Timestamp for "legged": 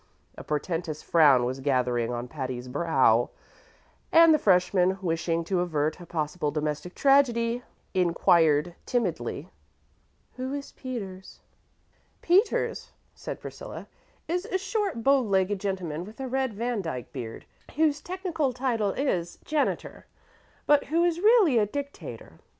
15.21-15.59